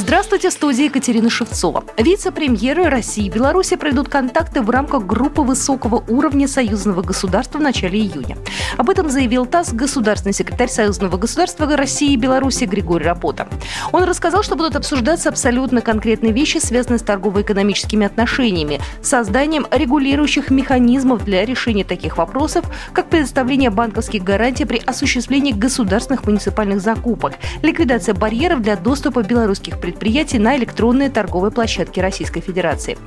Здравствуйте, 0.00 0.48
в 0.48 0.54
студии 0.54 0.84
Екатерина 0.84 1.28
Шевцова. 1.28 1.84
Вице-премьеры 1.98 2.88
России 2.88 3.26
и 3.26 3.30
Беларуси 3.30 3.76
пройдут 3.76 4.08
контакты 4.08 4.62
в 4.62 4.70
рамках 4.70 5.04
группы 5.04 5.42
высокого 5.42 6.02
уровня 6.08 6.48
союзного 6.48 7.02
государства 7.02 7.58
в 7.58 7.60
начале 7.60 8.00
июня. 8.00 8.38
Об 8.78 8.88
этом 8.88 9.10
заявил 9.10 9.44
ТАСС 9.44 9.74
государственный 9.74 10.32
секретарь 10.32 10.70
союзного 10.70 11.18
государства 11.18 11.76
России 11.76 12.14
и 12.14 12.16
Беларуси 12.16 12.64
Григорий 12.64 13.04
Рапота. 13.04 13.46
Он 13.92 14.04
рассказал, 14.04 14.42
что 14.42 14.56
будут 14.56 14.74
обсуждаться 14.74 15.28
абсолютно 15.28 15.82
конкретные 15.82 16.32
вещи, 16.32 16.56
связанные 16.56 16.98
с 16.98 17.02
торгово-экономическими 17.02 18.06
отношениями, 18.06 18.80
созданием 19.02 19.66
регулирующих 19.70 20.48
механизмов 20.48 21.26
для 21.26 21.44
решения 21.44 21.84
таких 21.84 22.16
вопросов, 22.16 22.64
как 22.94 23.10
предоставление 23.10 23.68
банковских 23.68 24.24
гарантий 24.24 24.64
при 24.64 24.78
осуществлении 24.78 25.52
государственных 25.52 26.24
муниципальных 26.24 26.80
закупок, 26.80 27.34
ликвидация 27.60 28.14
барьеров 28.14 28.62
для 28.62 28.76
доступа 28.76 29.22
белорусских 29.22 29.74
предприятий 29.74 29.89
на 30.38 30.56
электронные 30.56 31.10
торговые 31.10 31.50
площадки 31.50 32.00
Российской 32.00 32.40
Федерации. 32.40 32.98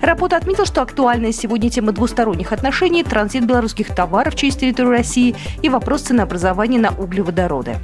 Рапота 0.00 0.36
отметил, 0.36 0.64
что 0.64 0.82
актуальная 0.82 1.32
сегодня 1.32 1.70
тема 1.70 1.92
двусторонних 1.92 2.52
отношений– 2.52 3.02
транзит 3.04 3.46
белорусских 3.46 3.94
товаров 3.94 4.34
через 4.36 4.56
территорию 4.56 4.92
России 4.92 5.36
и 5.62 5.68
вопрос 5.68 6.02
ценообразования 6.02 6.78
на 6.78 6.90
углеводороды. 6.90 7.76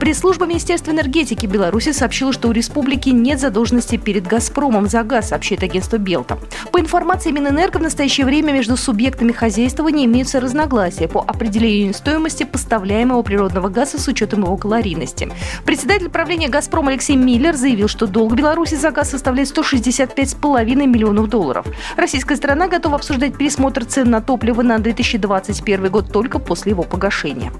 Пресс-служба 0.00 0.46
Министерства 0.46 0.92
энергетики 0.92 1.44
Беларуси 1.44 1.92
сообщила, 1.92 2.32
что 2.32 2.48
у 2.48 2.52
республики 2.52 3.10
нет 3.10 3.38
задолженности 3.38 3.96
перед 3.96 4.26
«Газпромом» 4.26 4.88
за 4.88 5.02
газ, 5.02 5.28
сообщает 5.28 5.62
агентство 5.62 5.98
«Белта». 5.98 6.38
По 6.72 6.80
информации 6.80 7.30
Минэнерго, 7.30 7.76
в 7.76 7.82
настоящее 7.82 8.24
время 8.24 8.52
между 8.52 8.78
субъектами 8.78 9.32
хозяйствования 9.32 10.06
имеются 10.06 10.40
разногласия 10.40 11.06
по 11.06 11.20
определению 11.20 11.92
стоимости 11.92 12.44
поставляемого 12.44 13.20
природного 13.22 13.68
газа 13.68 14.00
с 14.00 14.08
учетом 14.08 14.44
его 14.44 14.56
калорийности. 14.56 15.30
Председатель 15.66 16.08
правления 16.08 16.48
«Газпром» 16.48 16.88
Алексей 16.88 17.16
Миллер 17.16 17.54
заявил, 17.54 17.88
что 17.88 18.06
долг 18.06 18.32
Беларуси 18.34 18.76
за 18.76 18.92
газ 18.92 19.10
составляет 19.10 19.54
165,5 19.54 20.86
миллионов 20.86 21.28
долларов. 21.28 21.66
Российская 21.98 22.36
сторона 22.36 22.68
готова 22.68 22.94
обсуждать 22.94 23.36
пересмотр 23.36 23.84
цен 23.84 24.08
на 24.08 24.22
топливо 24.22 24.62
на 24.62 24.78
2021 24.78 25.90
год 25.90 26.10
только 26.10 26.38
после 26.38 26.70
его 26.70 26.84
погашения. 26.84 27.52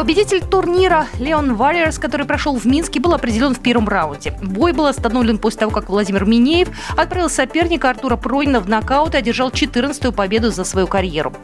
Победитель 0.00 0.40
турнира 0.40 1.08
Леон 1.18 1.52
Warriors, 1.52 2.00
который 2.00 2.24
прошел 2.24 2.56
в 2.56 2.64
Минске, 2.64 3.00
был 3.00 3.12
определен 3.12 3.54
в 3.54 3.60
первом 3.60 3.86
раунде. 3.86 4.32
Бой 4.40 4.72
был 4.72 4.86
остановлен 4.86 5.36
после 5.36 5.60
того, 5.60 5.72
как 5.72 5.90
Владимир 5.90 6.24
Минеев 6.24 6.68
отправил 6.96 7.28
соперника 7.28 7.90
Артура 7.90 8.16
Пройнина 8.16 8.60
в 8.60 8.68
нокаут 8.68 9.14
и 9.14 9.18
одержал 9.18 9.50
14-ю 9.50 10.12
победу 10.12 10.50
за 10.52 10.64
свою 10.64 10.86
карьеру. 10.86 11.34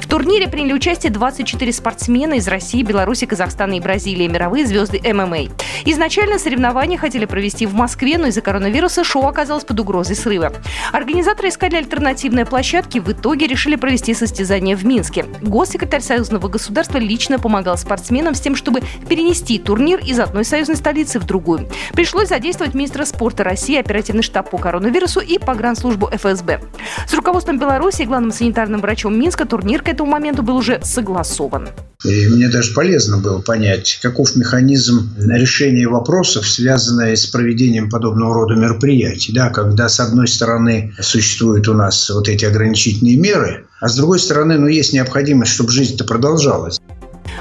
В 0.00 0.08
турнире 0.08 0.48
приняли 0.48 0.72
участие 0.72 1.12
24 1.12 1.70
спортсмена 1.74 2.34
из 2.34 2.48
России, 2.48 2.82
Беларуси, 2.82 3.26
Казахстана 3.26 3.74
и 3.74 3.80
Бразилии, 3.80 4.26
мировые 4.26 4.64
звезды 4.64 4.98
ММА. 5.04 5.52
Изначально 5.84 6.38
соревнования 6.38 6.96
хотели 6.96 7.26
провести 7.26 7.66
в 7.66 7.74
Москве, 7.74 8.16
но 8.16 8.28
из-за 8.28 8.40
коронавируса 8.40 9.04
шоу 9.04 9.26
оказалось 9.26 9.64
под 9.64 9.78
угрозой 9.78 10.16
срыва. 10.16 10.54
Организаторы 10.90 11.50
искали 11.50 11.76
альтернативные 11.76 12.46
площадки, 12.46 12.98
в 12.98 13.12
итоге 13.12 13.46
решили 13.46 13.76
провести 13.76 14.14
состязание 14.14 14.74
в 14.74 14.86
Минске. 14.86 15.26
Госсекретарь 15.42 16.00
Союзного 16.00 16.48
государства 16.48 16.96
лично 16.96 17.38
помогал 17.38 17.76
спортсменам 17.76 18.05
спортсменам 18.06 18.34
с 18.34 18.40
тем, 18.40 18.54
чтобы 18.54 18.82
перенести 19.08 19.58
турнир 19.58 19.98
из 19.98 20.20
одной 20.20 20.44
союзной 20.44 20.76
столицы 20.76 21.18
в 21.18 21.26
другую. 21.26 21.68
Пришлось 21.92 22.28
задействовать 22.28 22.74
министра 22.74 23.04
спорта 23.04 23.42
России, 23.42 23.78
оперативный 23.78 24.22
штаб 24.22 24.50
по 24.50 24.58
коронавирусу 24.58 25.20
и 25.20 25.38
погранслужбу 25.38 26.08
ФСБ. 26.12 26.60
С 27.08 27.14
руководством 27.14 27.58
Беларуси 27.58 28.02
и 28.02 28.06
главным 28.06 28.30
санитарным 28.30 28.80
врачом 28.80 29.18
Минска 29.18 29.44
турнир 29.44 29.82
к 29.82 29.88
этому 29.88 30.10
моменту 30.10 30.42
был 30.42 30.56
уже 30.56 30.80
согласован. 30.82 31.68
И 32.04 32.28
мне 32.28 32.48
даже 32.48 32.74
полезно 32.74 33.18
было 33.18 33.40
понять, 33.40 33.98
каков 34.02 34.36
механизм 34.36 35.10
решения 35.18 35.88
вопросов, 35.88 36.46
связанных 36.46 37.18
с 37.18 37.26
проведением 37.26 37.90
подобного 37.90 38.34
рода 38.34 38.54
мероприятий. 38.54 39.32
Да, 39.32 39.50
когда, 39.50 39.88
с 39.88 39.98
одной 39.98 40.28
стороны, 40.28 40.94
существуют 41.00 41.66
у 41.68 41.74
нас 41.74 42.08
вот 42.10 42.28
эти 42.28 42.44
ограничительные 42.44 43.16
меры, 43.16 43.66
а 43.80 43.88
с 43.88 43.96
другой 43.96 44.18
стороны, 44.18 44.58
ну, 44.58 44.68
есть 44.68 44.92
необходимость, 44.92 45.52
чтобы 45.52 45.70
жизнь-то 45.70 46.04
продолжалась. 46.04 46.80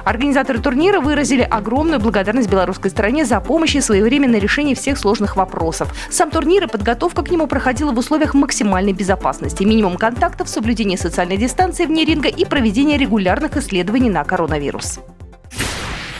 Организаторы 0.06 0.60
турнира 0.60 1.00
выразили 1.00 1.42
огромную 1.42 2.00
благодарность 2.00 2.50
белорусской 2.50 2.92
стороне 2.92 3.26
за 3.26 3.42
помощь 3.42 3.76
и 3.76 3.82
своевременное 3.82 4.40
решение 4.40 4.76
всех 4.76 5.00
сложных 5.00 5.36
вопросов. 5.36 5.92
Сам 6.12 6.30
турнир 6.30 6.66
и 6.66 6.68
подготовка 6.68 7.24
к 7.24 7.32
нему 7.32 7.48
проходила 7.48 7.92
в 7.92 7.98
условиях 7.98 8.36
максимальной 8.36 8.94
безопасности, 8.94 9.64
минимум 9.64 9.98
контактов, 9.98 10.48
соблюдение 10.48 10.98
социальной 10.98 11.38
дистанции 11.38 11.86
вне 11.86 12.06
ринга 12.06 12.30
и 12.30 12.46
проведение 12.46 13.00
регулярных 13.00 13.58
исследований 13.58 14.12
на 14.12 14.24
коронавирус. 14.24 15.00